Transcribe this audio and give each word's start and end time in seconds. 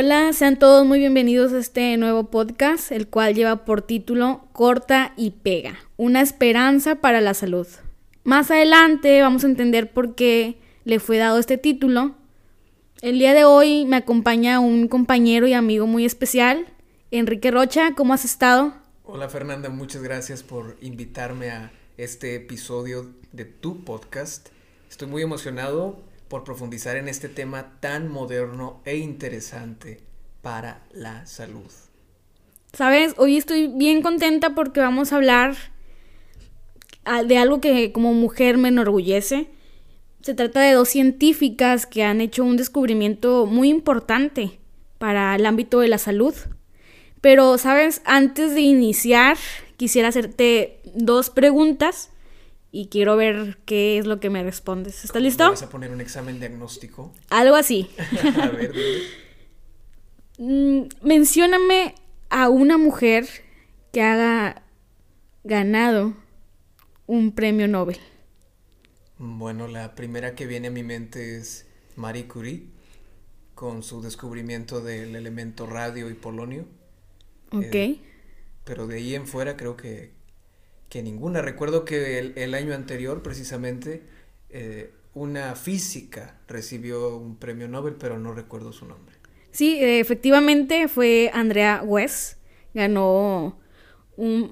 Hola, 0.00 0.32
sean 0.32 0.60
todos 0.60 0.86
muy 0.86 1.00
bienvenidos 1.00 1.52
a 1.52 1.58
este 1.58 1.96
nuevo 1.96 2.30
podcast, 2.30 2.92
el 2.92 3.08
cual 3.08 3.34
lleva 3.34 3.64
por 3.64 3.82
título 3.82 4.46
Corta 4.52 5.12
y 5.16 5.32
pega, 5.32 5.76
una 5.96 6.20
esperanza 6.20 7.00
para 7.00 7.20
la 7.20 7.34
salud. 7.34 7.66
Más 8.22 8.52
adelante 8.52 9.20
vamos 9.20 9.42
a 9.42 9.48
entender 9.48 9.92
por 9.92 10.14
qué 10.14 10.56
le 10.84 11.00
fue 11.00 11.16
dado 11.16 11.40
este 11.40 11.58
título. 11.58 12.14
El 13.02 13.18
día 13.18 13.34
de 13.34 13.42
hoy 13.42 13.86
me 13.86 13.96
acompaña 13.96 14.60
un 14.60 14.86
compañero 14.86 15.48
y 15.48 15.52
amigo 15.54 15.88
muy 15.88 16.04
especial, 16.04 16.66
Enrique 17.10 17.50
Rocha. 17.50 17.96
¿Cómo 17.96 18.14
has 18.14 18.24
estado? 18.24 18.74
Hola 19.02 19.28
Fernanda, 19.28 19.68
muchas 19.68 20.04
gracias 20.04 20.44
por 20.44 20.76
invitarme 20.80 21.50
a 21.50 21.72
este 21.96 22.36
episodio 22.36 23.10
de 23.32 23.46
tu 23.46 23.82
podcast. 23.82 24.50
Estoy 24.88 25.08
muy 25.08 25.22
emocionado 25.22 25.98
por 26.28 26.44
profundizar 26.44 26.96
en 26.96 27.08
este 27.08 27.28
tema 27.28 27.78
tan 27.80 28.10
moderno 28.10 28.80
e 28.84 28.96
interesante 28.96 30.00
para 30.42 30.82
la 30.92 31.26
salud. 31.26 31.70
Sabes, 32.72 33.14
hoy 33.16 33.36
estoy 33.36 33.68
bien 33.68 34.02
contenta 34.02 34.54
porque 34.54 34.80
vamos 34.80 35.12
a 35.12 35.16
hablar 35.16 35.56
ah, 37.04 37.22
de 37.22 37.38
algo 37.38 37.60
que 37.60 37.92
como 37.92 38.12
mujer 38.12 38.58
me 38.58 38.68
enorgullece. 38.68 39.48
Se 40.22 40.34
trata 40.34 40.60
de 40.60 40.72
dos 40.72 40.88
científicas 40.88 41.86
que 41.86 42.02
han 42.02 42.20
hecho 42.20 42.44
un 42.44 42.56
descubrimiento 42.56 43.46
muy 43.46 43.70
importante 43.70 44.58
para 44.98 45.34
el 45.34 45.46
ámbito 45.46 45.80
de 45.80 45.88
la 45.88 45.98
salud. 45.98 46.34
Pero, 47.20 47.56
sabes, 47.58 48.02
antes 48.04 48.54
de 48.54 48.60
iniciar, 48.60 49.38
quisiera 49.76 50.08
hacerte 50.08 50.80
dos 50.94 51.30
preguntas 51.30 52.10
y 52.70 52.88
quiero 52.88 53.16
ver 53.16 53.58
qué 53.64 53.98
es 53.98 54.06
lo 54.06 54.20
que 54.20 54.30
me 54.30 54.42
respondes. 54.42 55.04
¿Estás 55.04 55.22
listo? 55.22 55.48
¿Vas 55.50 55.62
a 55.62 55.70
poner 55.70 55.90
un 55.90 56.00
examen 56.00 56.38
diagnóstico? 56.38 57.12
Algo 57.30 57.56
así. 57.56 57.90
a 58.40 58.48
ver, 58.48 58.72
mm, 60.38 60.82
mencióname 61.02 61.94
a 62.30 62.48
una 62.48 62.76
mujer 62.76 63.26
que 63.92 64.02
haga 64.02 64.62
ganado 65.44 66.14
un 67.06 67.32
premio 67.32 67.68
Nobel. 67.68 67.98
Bueno, 69.18 69.66
la 69.66 69.94
primera 69.94 70.34
que 70.34 70.46
viene 70.46 70.68
a 70.68 70.70
mi 70.70 70.82
mente 70.82 71.36
es 71.36 71.66
Marie 71.96 72.28
Curie, 72.28 72.66
con 73.54 73.82
su 73.82 74.02
descubrimiento 74.02 74.80
del 74.80 75.16
elemento 75.16 75.66
radio 75.66 76.08
y 76.10 76.14
polonio. 76.14 76.66
Ok. 77.50 77.74
Eh, 77.74 78.00
pero 78.64 78.86
de 78.86 78.96
ahí 78.96 79.14
en 79.14 79.26
fuera 79.26 79.56
creo 79.56 79.76
que 79.76 80.12
que 80.88 81.02
ninguna. 81.02 81.42
Recuerdo 81.42 81.84
que 81.84 82.18
el, 82.18 82.54
año 82.54 82.74
anterior, 82.74 83.22
precisamente, 83.22 84.02
eh, 84.50 84.92
una 85.14 85.54
física 85.54 86.36
recibió 86.46 87.16
un 87.16 87.36
premio 87.36 87.68
Nobel, 87.68 87.94
pero 87.94 88.18
no 88.18 88.32
recuerdo 88.32 88.72
su 88.72 88.86
nombre. 88.86 89.16
Sí, 89.50 89.78
efectivamente 89.80 90.88
fue 90.88 91.30
Andrea 91.32 91.82
West, 91.84 92.38
ganó 92.74 93.58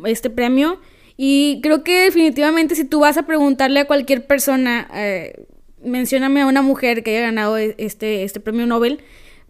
este 0.05 0.31
premio. 0.31 0.81
Y 1.17 1.61
creo 1.62 1.83
que 1.83 2.05
definitivamente 2.05 2.75
si 2.75 2.84
tú 2.84 3.00
vas 3.00 3.17
a 3.17 3.27
preguntarle 3.27 3.81
a 3.81 3.87
cualquier 3.87 4.27
persona, 4.27 4.89
eh, 4.95 5.47
mencióname 5.83 6.43
a 6.43 6.47
una 6.47 6.62
mujer 6.62 7.03
que 7.03 7.17
haya 7.17 7.27
ganado 7.27 7.56
e, 7.56 7.75
este, 7.78 8.23
este 8.23 8.41
premio 8.41 8.67
Nobel, 8.67 9.00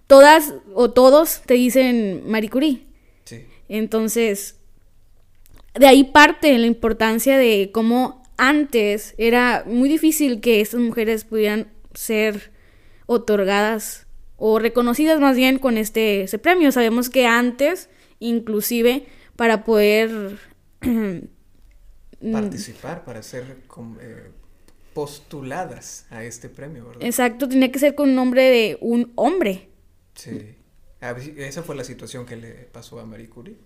todas 0.07 0.55
o 0.75 0.91
todos 0.91 1.43
te 1.45 1.55
dicen 1.55 2.23
Marie 2.27 2.51
Curie. 2.51 2.83
Sí. 3.25 3.47
Entonces, 3.69 4.61
de 5.79 5.87
ahí 5.87 6.05
parte 6.05 6.57
la 6.59 6.67
importancia 6.67 7.39
de 7.39 7.71
cómo 7.73 8.23
antes 8.37 9.15
era 9.19 9.65
muy 9.67 9.89
difícil 9.89 10.41
que 10.41 10.61
estas 10.61 10.81
mujeres 10.81 11.25
pudieran 11.25 11.73
ser 11.95 12.53
otorgadas 13.07 14.07
o 14.37 14.59
reconocidas 14.59 15.21
más 15.21 15.37
bien 15.37 15.59
con 15.59 15.79
este, 15.79 16.23
ese 16.23 16.39
premio. 16.39 16.73
Sabemos 16.73 17.09
que 17.09 17.27
antes, 17.27 17.89
inclusive, 18.19 19.07
para 19.37 19.65
poder 19.65 20.39
participar, 22.33 23.05
para 23.05 23.23
ser 23.23 23.45
eh, 24.01 24.31
postuladas 24.93 26.07
a 26.11 26.25
este 26.25 26.49
premio, 26.49 26.87
¿verdad? 26.87 27.03
Exacto, 27.03 27.49
tenía 27.49 27.73
que 27.73 27.79
ser 27.79 27.95
con 27.95 28.11
un 28.11 28.15
nombre 28.15 28.43
de 28.43 28.79
un 28.81 29.13
hombre. 29.15 29.71
Sí. 30.15 30.57
Esa 31.37 31.63
fue 31.63 31.77
la 31.77 31.85
situación 31.85 32.27
que 32.27 32.37
le 32.37 32.51
pasó 32.51 32.99
a 32.99 33.07
Marie 33.07 33.29
Curie 33.29 33.57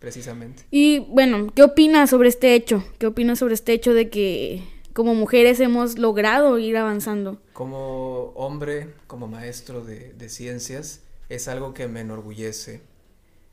precisamente. 0.00 0.64
Y 0.70 1.00
bueno, 1.00 1.52
¿qué 1.54 1.62
opinas 1.62 2.10
sobre 2.10 2.28
este 2.28 2.54
hecho? 2.54 2.84
¿Qué 2.98 3.06
opinas 3.06 3.38
sobre 3.38 3.54
este 3.54 3.72
hecho 3.72 3.94
de 3.94 4.10
que 4.10 4.62
como 4.92 5.14
mujeres 5.14 5.60
hemos 5.60 5.98
logrado 5.98 6.58
ir 6.58 6.76
avanzando? 6.76 7.40
Como 7.52 8.32
hombre, 8.34 8.94
como 9.06 9.28
maestro 9.28 9.84
de, 9.84 10.28
ciencias, 10.28 11.02
es 11.28 11.48
algo 11.48 11.74
que 11.74 11.88
me 11.88 12.00
enorgullece. 12.00 12.82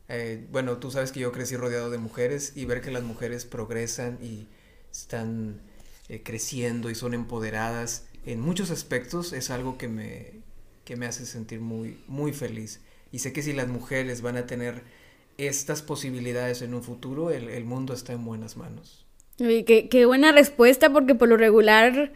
Eh, 0.09 0.46
bueno, 0.52 0.78
tú 0.78 0.92
sabes 0.92 1.12
que 1.12 1.20
yo 1.20 1.31
crecí 1.31 1.56
rodeado 1.56 1.90
de 1.90 1.98
mujeres 1.98 2.54
y 2.56 2.66
ver 2.66 2.81
que 2.81 2.92
las 2.92 3.04
mujeres 3.04 3.46
progresan 3.46 4.20
y 4.22 4.48
están 4.92 5.62
eh, 6.10 6.22
creciendo 6.24 6.90
y 6.90 6.96
son 6.96 7.14
empoderadas 7.14 8.06
en 8.25 8.40
muchos 8.40 8.72
aspectos 8.72 9.34
es 9.34 9.50
algo 9.50 9.78
que 9.78 9.88
me, 9.88 10.31
que 10.86 10.96
me 10.96 11.06
hace 11.06 11.25
sentir 11.25 11.60
muy, 11.60 12.02
muy 12.08 12.31
feliz. 12.31 12.80
Y 13.12 13.20
sé 13.20 13.34
que 13.34 13.44
si 13.44 13.54
las 13.54 13.68
mujeres 13.68 14.22
van 14.22 14.38
a 14.38 14.48
tener 14.48 14.84
estas 15.38 15.81
posibilidades 15.81 16.61
en 16.61 16.73
un 16.73 16.83
futuro, 16.83 17.31
el, 17.31 17.66
mundo 17.66 17.94
está 17.94 18.13
en 18.13 18.25
buenas 18.25 18.57
manos. 18.57 19.05
qué, 19.38 19.88
qué, 19.89 20.05
buena 20.05 20.31
respuesta, 20.31 20.91
porque 20.91 21.16
por 21.16 21.29
lo 21.29 21.38
regular 21.38 22.11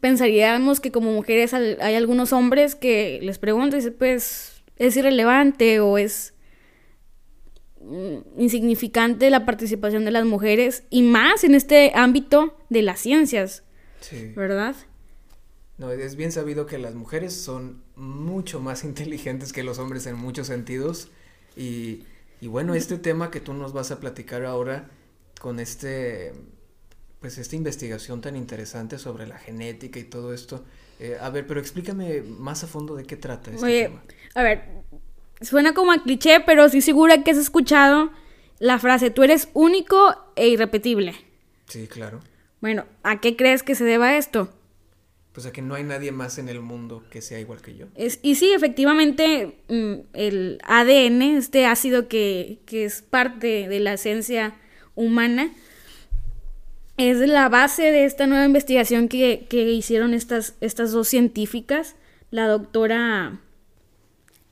pensaríamos 0.00 0.80
que 0.80 0.92
como 0.92 1.12
mujeres 1.12 1.54
hay 1.54 1.94
algunos 1.94 2.32
hombres 2.32 2.74
que 2.74 3.20
les 3.22 3.38
preguntan 3.38 3.80
y 3.80 3.90
pues 3.90 4.62
es 4.76 4.96
irrelevante 4.96 5.80
o 5.80 5.98
es 5.98 6.34
mm, 7.80 8.40
insignificante 8.40 9.30
la 9.30 9.46
participación 9.46 10.04
de 10.04 10.10
las 10.10 10.24
mujeres 10.24 10.84
y 10.90 11.02
más 11.02 11.44
en 11.44 11.54
este 11.54 11.92
ámbito 11.94 12.56
de 12.68 12.82
las 12.82 13.00
ciencias. 13.00 13.64
Sí. 14.00 14.32
¿Verdad? 14.36 14.76
No, 15.78 15.90
es 15.92 16.16
bien 16.16 16.32
sabido 16.32 16.66
que 16.66 16.78
las 16.78 16.94
mujeres 16.94 17.32
son 17.32 17.82
mucho 17.96 18.60
más 18.60 18.84
inteligentes 18.84 19.52
que 19.52 19.62
los 19.62 19.78
hombres 19.78 20.06
en 20.06 20.16
muchos 20.16 20.48
sentidos 20.48 21.08
y 21.56 22.04
y 22.40 22.46
bueno, 22.46 22.74
este 22.74 22.98
tema 22.98 23.30
que 23.30 23.40
tú 23.40 23.52
nos 23.54 23.72
vas 23.72 23.90
a 23.90 24.00
platicar 24.00 24.44
ahora 24.44 24.88
con 25.40 25.60
este, 25.60 26.32
pues 27.20 27.38
esta 27.38 27.56
investigación 27.56 28.20
tan 28.20 28.36
interesante 28.36 28.98
sobre 28.98 29.26
la 29.26 29.38
genética 29.38 29.98
y 29.98 30.04
todo 30.04 30.32
esto, 30.32 30.64
eh, 31.00 31.16
a 31.20 31.30
ver, 31.30 31.46
pero 31.46 31.60
explícame 31.60 32.22
más 32.22 32.64
a 32.64 32.66
fondo 32.66 32.96
de 32.96 33.04
qué 33.04 33.16
trata 33.16 33.50
este 33.50 33.64
Oye, 33.64 33.90
A 34.34 34.42
ver, 34.42 34.64
suena 35.40 35.74
como 35.74 35.92
a 35.92 36.02
cliché, 36.02 36.40
pero 36.40 36.64
estoy 36.64 36.80
segura 36.80 37.22
que 37.22 37.30
has 37.30 37.38
escuchado 37.38 38.10
la 38.58 38.78
frase, 38.78 39.10
tú 39.10 39.22
eres 39.22 39.48
único 39.54 40.16
e 40.36 40.48
irrepetible. 40.48 41.14
Sí, 41.66 41.86
claro. 41.86 42.20
Bueno, 42.60 42.86
¿a 43.04 43.20
qué 43.20 43.36
crees 43.36 43.62
que 43.62 43.74
se 43.74 43.84
deba 43.84 44.16
esto? 44.16 44.52
O 45.38 45.40
sea, 45.40 45.52
que 45.52 45.62
no 45.62 45.76
hay 45.76 45.84
nadie 45.84 46.10
más 46.10 46.36
en 46.38 46.48
el 46.48 46.60
mundo 46.60 47.04
que 47.10 47.22
sea 47.22 47.38
igual 47.38 47.62
que 47.62 47.76
yo. 47.76 47.86
Es, 47.94 48.18
y 48.22 48.34
sí, 48.34 48.52
efectivamente, 48.52 49.56
mm, 49.68 49.94
el 50.12 50.58
ADN, 50.64 51.22
este 51.22 51.64
ácido 51.64 52.08
que, 52.08 52.58
es 52.68 53.02
parte 53.02 53.68
de 53.68 53.78
la 53.78 53.92
esencia 53.92 54.56
humana, 54.96 55.52
es 56.96 57.18
la 57.18 57.48
base 57.48 57.84
de 57.84 58.04
esta 58.04 58.26
nueva 58.26 58.46
investigación 58.46 59.06
que, 59.06 59.46
hicieron 59.52 60.12
estas, 60.12 60.56
estas 60.60 60.90
dos 60.90 61.06
científicas, 61.06 61.94
la 62.32 62.48
doctora 62.48 63.40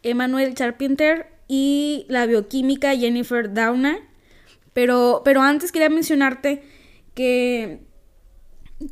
Emmanuel 0.05 0.55
Charpenter 0.55 1.27
y 1.49 2.07
la 2.09 2.27
bioquímica 2.27 2.95
Jennifer 2.95 3.53
Doudna. 3.53 3.99
Pero, 4.73 5.23
pero 5.25 5.43
antes 5.43 5.73
quería 5.73 5.89
mencionarte 5.89 6.63
que 7.15 7.81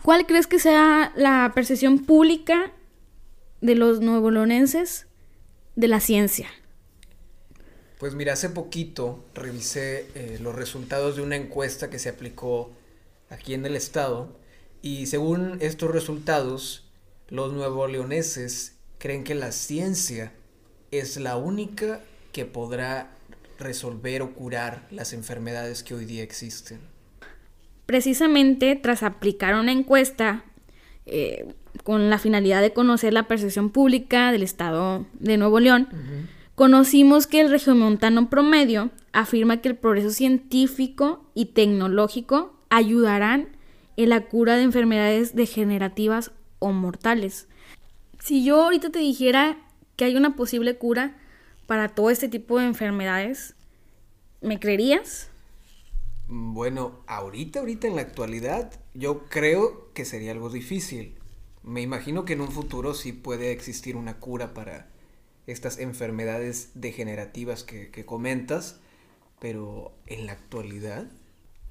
¿Cuál 0.03 0.27
crees 0.27 0.47
que 0.47 0.59
sea 0.59 1.13
la 1.15 1.53
percepción 1.55 2.05
pública 2.05 2.73
de 3.61 3.75
los 3.75 4.01
nuevolonenses 4.01 5.07
de 5.77 5.89
la 5.89 6.01
ciencia? 6.01 6.49
Pues 7.99 8.15
mira, 8.15 8.33
hace 8.33 8.49
poquito 8.49 9.25
revisé 9.35 10.07
eh, 10.15 10.39
los 10.41 10.55
resultados 10.55 11.17
de 11.17 11.23
una 11.23 11.37
encuesta 11.37 11.91
que 11.91 11.99
se 11.99 12.09
aplicó 12.09 12.73
aquí 13.29 13.55
en 13.55 13.67
el 13.67 13.77
estado 13.77 14.39
y 14.81 15.07
según 15.07 15.59
estos 15.61 15.91
resultados, 15.91 16.85
los 17.29 17.53
nuevoleoneses 17.53 18.77
creen 18.99 19.25
que 19.25 19.35
la 19.35 19.53
ciencia 19.53 20.33
es 20.91 21.19
la 21.19 21.37
única 21.37 22.01
que 22.33 22.45
podrá 22.47 23.11
resolver 23.59 24.23
o 24.23 24.35
curar 24.35 24.87
las 24.91 25.13
enfermedades 25.13 25.83
que 25.83 25.95
hoy 25.95 26.05
día 26.05 26.23
existen. 26.23 26.94
Precisamente 27.87 28.77
tras 28.77 29.03
aplicar 29.03 29.55
una 29.55 29.73
encuesta 29.73 30.45
eh, 31.07 31.47
con 31.83 32.11
la 32.11 32.19
finalidad 32.19 32.63
de 32.63 32.73
conocer 32.73 33.13
la 33.13 33.29
percepción 33.29 33.71
pública 33.71 34.33
del 34.33 34.43
Estado 34.43 35.07
de 35.15 35.37
Nuevo 35.37 35.61
León, 35.61 35.89
conocimos 36.55 37.27
que 37.27 37.41
el 37.41 37.51
regiomontano 37.51 38.31
promedio 38.31 38.91
afirma 39.13 39.61
que 39.61 39.69
el 39.69 39.77
progreso 39.77 40.11
científico 40.11 41.31
y 41.35 41.47
tecnológico 41.47 42.59
ayudarán 42.71 43.49
en 43.97 44.09
la 44.09 44.23
cura 44.23 44.57
de 44.57 44.63
enfermedades 44.63 45.35
degenerativas 45.35 46.31
o 46.59 46.73
mortales. 46.73 47.49
Si 48.19 48.45
yo 48.45 48.63
ahorita 48.63 48.91
te 48.91 49.01
dijera 49.01 49.59
que 49.97 50.05
hay 50.05 50.17
una 50.17 50.37
posible 50.37 50.77
cura 50.77 51.17
para 51.67 51.89
todo 51.89 52.11
este 52.11 52.29
tipo 52.29 52.59
de 52.59 52.67
enfermedades. 52.67 53.55
¿Me 54.41 54.59
creerías? 54.59 55.31
Bueno, 56.27 57.03
ahorita, 57.07 57.61
ahorita 57.61 57.87
en 57.87 57.97
la 57.97 58.03
actualidad, 58.03 58.73
yo 58.95 59.25
creo 59.27 59.93
que 59.93 60.05
sería 60.05 60.33
algo 60.33 60.49
difícil. 60.49 61.19
Me 61.63 61.83
imagino 61.83 62.25
que 62.25 62.33
en 62.33 62.41
un 62.41 62.51
futuro 62.51 62.95
sí 62.95 63.13
puede 63.13 63.53
existir 63.53 63.97
una 63.97 64.19
cura 64.19 64.55
para 64.55 64.89
estas 65.47 65.79
enfermedades 65.79 66.71
degenerativas 66.75 67.65
que, 67.65 68.05
comentas, 68.05 68.81
pero 69.41 69.93
en 70.07 70.27
la 70.27 70.33
actualidad... 70.33 71.07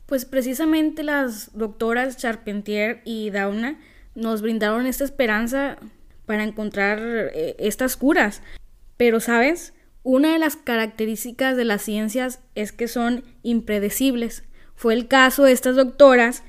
Pues 0.05 0.25
precisamente 0.25 1.01
las 1.01 1.57
doctoras 1.57 2.17
Charpentier 2.17 3.01
y 3.05 3.29
Dauna 3.29 3.79
nos 4.15 4.41
brindaron 4.41 4.85
esta 4.85 5.05
esperanza 5.05 5.77
para 6.25 6.43
encontrar 6.43 6.99
eh, 7.33 7.55
estas 7.57 7.97
curas. 7.97 8.41
Pero, 8.97 9.19
¿sabes? 9.19 9.72
Una 10.03 10.33
de 10.33 10.39
las 10.39 10.57
características 10.57 11.57
de 11.57 11.65
las 11.65 11.81
ciencias 11.81 12.39
es 12.55 12.71
que 12.71 12.87
son 12.87 13.23
impredecibles. 13.41 14.43
Fue 14.75 14.93
el 14.93 15.07
caso 15.07 15.43
de 15.43 15.53
estas 15.53 15.75
doctoras 15.75 16.43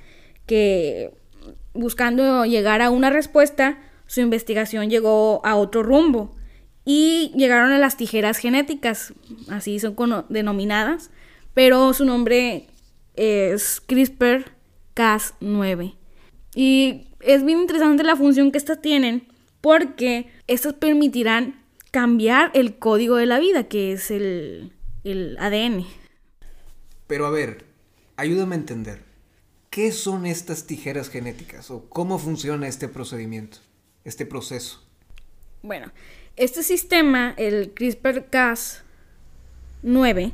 que 0.46 1.12
buscando 1.72 2.44
llegar 2.44 2.82
a 2.82 2.90
una 2.90 3.08
respuesta, 3.10 3.78
su 4.06 4.20
investigación 4.20 4.90
llegó 4.90 5.40
a 5.44 5.56
otro 5.56 5.82
rumbo 5.82 6.36
y 6.84 7.32
llegaron 7.36 7.72
a 7.72 7.78
las 7.78 7.96
tijeras 7.96 8.36
genéticas, 8.38 9.14
así 9.48 9.78
son 9.78 9.96
denominadas, 10.28 11.10
pero 11.54 11.94
su 11.94 12.04
nombre 12.04 12.66
es 13.14 13.82
CRISPR-Cas9. 13.86 15.94
Y 16.54 17.08
es 17.20 17.44
bien 17.44 17.60
interesante 17.60 18.02
la 18.04 18.16
función 18.16 18.52
que 18.52 18.58
estas 18.58 18.82
tienen 18.82 19.26
porque 19.60 20.28
estas 20.46 20.74
permitirán 20.74 21.63
cambiar 21.94 22.50
el 22.54 22.76
código 22.76 23.14
de 23.14 23.26
la 23.26 23.38
vida, 23.38 23.68
que 23.68 23.92
es 23.92 24.10
el, 24.10 24.72
el 25.04 25.36
ADN. 25.38 25.86
Pero 27.06 27.24
a 27.24 27.30
ver, 27.30 27.66
ayúdame 28.16 28.56
a 28.56 28.58
entender. 28.58 29.04
¿Qué 29.70 29.92
son 29.92 30.26
estas 30.26 30.66
tijeras 30.66 31.08
genéticas 31.08 31.70
o 31.70 31.88
cómo 31.88 32.18
funciona 32.18 32.66
este 32.66 32.88
procedimiento, 32.88 33.58
este 34.02 34.26
proceso? 34.26 34.82
Bueno, 35.62 35.92
este 36.34 36.64
sistema, 36.64 37.32
el 37.36 37.72
CRISPR-Cas9, 37.76 40.32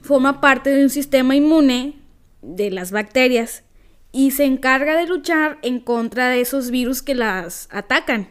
forma 0.00 0.40
parte 0.40 0.70
de 0.70 0.84
un 0.84 0.90
sistema 0.90 1.36
inmune 1.36 1.96
de 2.40 2.70
las 2.70 2.92
bacterias 2.92 3.62
y 4.10 4.30
se 4.30 4.46
encarga 4.46 4.96
de 4.96 5.06
luchar 5.06 5.58
en 5.60 5.80
contra 5.80 6.30
de 6.30 6.40
esos 6.40 6.70
virus 6.70 7.02
que 7.02 7.14
las 7.14 7.68
atacan. 7.70 8.28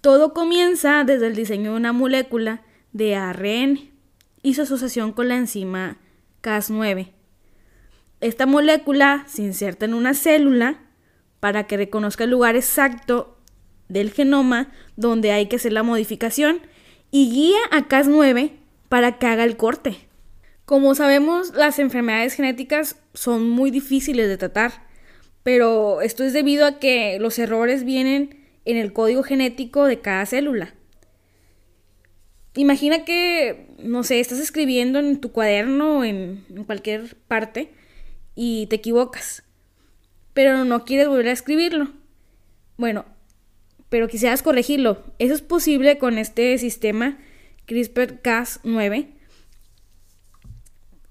Todo 0.00 0.32
comienza 0.32 1.02
desde 1.04 1.26
el 1.26 1.34
diseño 1.34 1.72
de 1.72 1.76
una 1.76 1.92
molécula 1.92 2.62
de 2.92 3.16
ARN 3.16 3.90
y 4.42 4.54
su 4.54 4.62
asociación 4.62 5.12
con 5.12 5.28
la 5.28 5.36
enzima 5.36 5.98
Cas9. 6.42 7.12
Esta 8.20 8.46
molécula 8.46 9.24
se 9.26 9.42
inserta 9.42 9.86
en 9.86 9.94
una 9.94 10.14
célula 10.14 10.80
para 11.40 11.66
que 11.66 11.76
reconozca 11.76 12.24
el 12.24 12.30
lugar 12.30 12.54
exacto 12.54 13.38
del 13.88 14.12
genoma 14.12 14.72
donde 14.96 15.32
hay 15.32 15.46
que 15.46 15.56
hacer 15.56 15.72
la 15.72 15.82
modificación 15.82 16.60
y 17.10 17.30
guía 17.30 17.58
a 17.72 17.88
Cas9 17.88 18.52
para 18.88 19.18
que 19.18 19.26
haga 19.26 19.44
el 19.44 19.56
corte. 19.56 20.08
Como 20.64 20.94
sabemos, 20.94 21.54
las 21.54 21.78
enfermedades 21.78 22.34
genéticas 22.34 22.96
son 23.14 23.48
muy 23.50 23.70
difíciles 23.70 24.28
de 24.28 24.36
tratar, 24.36 24.86
pero 25.42 26.02
esto 26.02 26.24
es 26.24 26.32
debido 26.32 26.66
a 26.66 26.78
que 26.78 27.18
los 27.18 27.38
errores 27.38 27.84
vienen 27.84 28.37
en 28.68 28.76
el 28.76 28.92
código 28.92 29.22
genético 29.22 29.86
de 29.86 30.00
cada 30.00 30.26
célula. 30.26 30.74
Imagina 32.54 33.04
que, 33.04 33.66
no 33.78 34.02
sé, 34.02 34.20
estás 34.20 34.38
escribiendo 34.38 34.98
en 34.98 35.20
tu 35.20 35.32
cuaderno 35.32 35.98
o 35.98 36.04
en, 36.04 36.44
cualquier 36.66 37.16
parte 37.28 37.72
y 38.34 38.66
te 38.66 38.76
equivocas, 38.76 39.42
pero 40.34 40.66
no 40.66 40.84
quieres 40.84 41.08
volver 41.08 41.28
a 41.28 41.32
escribirlo. 41.32 41.92
Bueno, 42.76 43.06
pero 43.88 44.06
quisieras 44.06 44.42
corregirlo. 44.42 45.02
Eso 45.18 45.32
es 45.32 45.40
posible 45.40 45.96
con 45.96 46.18
este 46.18 46.58
sistema 46.58 47.18
CRISPR-Cas9 47.66 49.14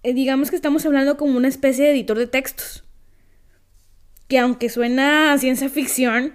eh, 0.03 0.13
digamos 0.13 0.51
que 0.51 0.55
estamos 0.55 0.85
hablando 0.85 1.17
como 1.17 1.37
una 1.37 1.47
especie 1.47 1.85
de 1.85 1.91
editor 1.91 2.19
de 2.19 2.27
textos. 2.27 2.83
Que 4.27 4.37
aunque 4.37 4.69
suena 4.69 5.33
a 5.33 5.37
ciencia 5.39 5.69
ficción, 5.69 6.33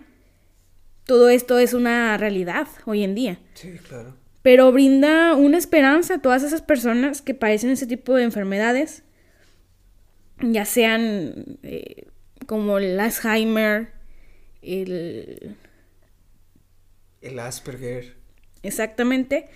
todo 1.05 1.29
esto 1.29 1.59
es 1.59 1.75
una 1.75 2.17
realidad 2.17 2.67
hoy 2.85 3.05
en 3.05 3.15
día. 3.15 3.39
Sí, 3.55 3.73
claro. 3.89 4.17
Pero 4.43 4.73
brinda 4.73 5.35
una 5.35 5.59
esperanza 5.59 6.15
a 6.15 6.23
todas 6.23 6.43
esas 6.43 6.63
personas 6.63 7.23
que 7.23 7.35
padecen 7.35 7.71
ese 7.71 7.87
tipo 7.87 8.15
de 8.15 8.25
enfermedades, 8.25 9.05
ya 10.41 10.65
sean 10.65 11.59
eh, 11.63 12.07
como 12.47 12.79
el 12.79 12.99
Alzheimer, 12.99 13.93
el... 14.63 15.57
El 17.21 17.39
Asperger. 17.39 18.17
Exactamente. 18.63 19.47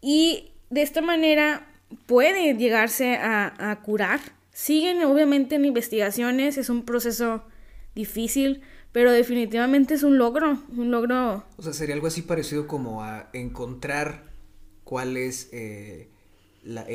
Y 0.00 0.52
de 0.70 0.82
esta 0.82 1.00
manera 1.00 1.66
puede 2.06 2.54
llegarse 2.54 3.16
a, 3.16 3.80
curar. 3.84 4.20
Siguen 4.52 5.02
obviamente 5.04 5.54
en 5.54 5.64
investigaciones, 5.64 6.58
es 6.58 6.68
un 6.68 6.84
proceso 6.84 7.44
difícil, 7.98 8.62
pero 8.92 9.10
definitivamente 9.10 9.94
es 9.94 10.04
un 10.04 10.18
logro, 10.18 10.62
un 10.76 10.90
logro. 10.92 11.44
O 11.56 11.62
sea, 11.62 11.72
sería 11.72 11.96
algo 11.96 12.06
así 12.06 12.22
parecido 12.22 12.68
como 12.68 13.02
a 13.02 13.28
encontrar 13.32 14.30
cuál 14.84 15.16
es 15.16 15.48
eh, 15.52 16.08
la, 16.62 16.86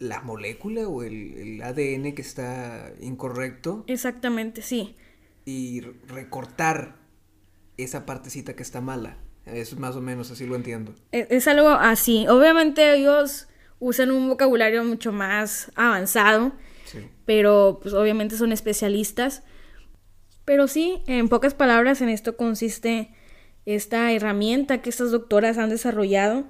la, 0.00 0.20
molécula 0.22 0.88
o 0.88 1.04
el, 1.04 1.34
el, 1.34 1.62
ADN 1.62 2.14
que 2.14 2.22
está 2.22 2.92
incorrecto. 3.00 3.84
Exactamente, 3.86 4.60
sí. 4.60 4.96
Y 5.44 5.82
recortar 6.08 6.96
esa 7.76 8.04
partecita 8.04 8.56
que 8.56 8.64
está 8.64 8.80
mala. 8.80 9.18
Es 9.44 9.78
más 9.78 9.94
o 9.94 10.00
menos 10.00 10.32
así 10.32 10.46
lo 10.46 10.56
entiendo. 10.56 10.96
Es, 11.12 11.28
es 11.30 11.46
algo 11.46 11.68
así. 11.68 12.26
Obviamente 12.26 12.94
ellos 12.94 13.46
usan 13.78 14.10
un 14.10 14.28
vocabulario 14.28 14.82
mucho 14.82 15.12
más 15.12 15.70
avanzado, 15.76 16.52
pero 17.24 17.78
pues 17.80 17.94
obviamente 17.94 18.36
son 18.36 18.50
especialistas. 18.50 19.44
Pero 20.46 20.68
sí, 20.68 21.02
en 21.06 21.28
pocas 21.28 21.54
palabras, 21.54 22.00
en 22.00 22.08
esto 22.08 22.36
consiste 22.36 23.10
esta 23.66 24.12
herramienta 24.12 24.80
que 24.80 24.88
estas 24.88 25.10
doctoras 25.10 25.58
han 25.58 25.68
desarrollado 25.68 26.44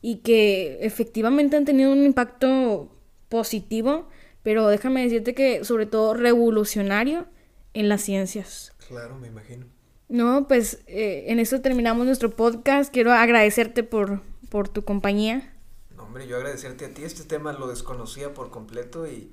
y 0.00 0.16
que 0.16 0.78
efectivamente 0.80 1.56
han 1.56 1.66
tenido 1.66 1.92
un 1.92 2.02
impacto 2.02 2.90
positivo, 3.28 4.08
pero 4.42 4.66
déjame 4.68 5.02
decirte 5.02 5.34
que 5.34 5.64
sobre 5.64 5.86
todo 5.86 6.14
revolucionario 6.14 7.26
en 7.74 7.90
las 7.90 8.00
ciencias. 8.00 8.72
Claro, 8.88 9.16
me 9.18 9.28
imagino. 9.28 9.66
No, 10.08 10.48
pues 10.48 10.82
eh, 10.86 11.26
en 11.28 11.38
eso 11.38 11.60
terminamos 11.60 12.06
nuestro 12.06 12.30
podcast. 12.30 12.92
Quiero 12.92 13.12
agradecerte 13.12 13.82
por, 13.82 14.22
por 14.48 14.68
tu 14.68 14.82
compañía. 14.82 15.54
Hombre, 15.98 16.26
yo 16.26 16.36
agradecerte 16.36 16.86
a 16.86 16.88
ti. 16.88 17.04
Este 17.04 17.24
tema 17.24 17.52
lo 17.52 17.68
desconocía 17.68 18.32
por 18.32 18.50
completo 18.50 19.06
y, 19.06 19.30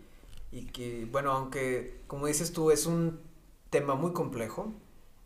y 0.51 0.65
que, 0.67 1.07
bueno, 1.09 1.31
aunque, 1.31 2.01
como 2.07 2.27
dices 2.27 2.51
tú, 2.51 2.71
es 2.71 2.85
un 2.85 3.28
tema 3.69 3.95
muy 3.95 4.13
complejo 4.13 4.73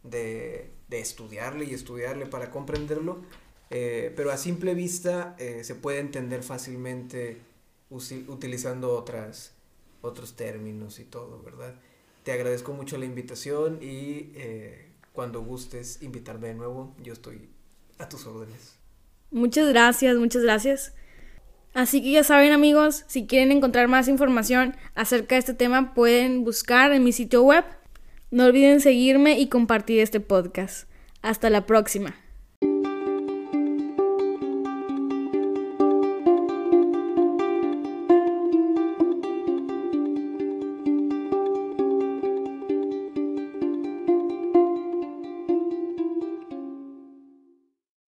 de, 0.03 0.71
de 0.89 0.99
estudiarle 0.99 1.65
y 1.65 1.73
estudiarle 1.73 2.25
para 2.25 2.51
comprenderlo, 2.51 3.21
eh, 3.69 4.13
pero 4.15 4.31
a 4.31 4.37
simple 4.37 4.75
vista 4.75 5.35
eh, 5.39 5.63
se 5.63 5.75
puede 5.75 5.99
entender 5.99 6.43
fácilmente 6.43 7.41
utilizando 7.89 8.95
otras, 8.95 9.55
otros 10.01 10.35
términos 10.35 10.99
y 10.99 11.05
todo, 11.05 11.41
¿verdad? 11.43 11.75
Te 12.23 12.31
agradezco 12.31 12.73
mucho 12.73 12.97
la 12.97 13.05
invitación 13.05 13.79
y 13.81 14.31
eh, 14.35 14.91
cuando 15.11 15.41
gustes 15.41 16.01
invitarme 16.01 16.49
de 16.49 16.53
nuevo, 16.55 16.95
yo 17.01 17.13
estoy 17.13 17.49
a 17.97 18.09
tus 18.09 18.25
órdenes. 18.25 18.77
Muchas 19.31 19.69
gracias, 19.69 20.15
muchas 20.17 20.43
gracias. 20.43 20.93
Así 21.73 22.03
que 22.03 22.11
ya 22.11 22.23
saben 22.23 22.51
amigos, 22.51 23.03
si 23.07 23.25
quieren 23.25 23.51
encontrar 23.51 23.87
más 23.87 24.07
información 24.07 24.75
acerca 24.93 25.35
de 25.35 25.39
este 25.39 25.53
tema 25.55 25.95
pueden 25.95 26.43
buscar 26.43 26.91
en 26.93 27.03
mi 27.03 27.11
sitio 27.11 27.41
web. 27.41 27.65
No 28.33 28.45
olviden 28.45 28.81
seguirme 28.81 29.39
y 29.39 29.47
compartir 29.47 29.99
este 29.99 30.19
podcast. 30.19 30.89
Hasta 31.21 31.51
la 31.51 31.67
próxima. 31.67 32.15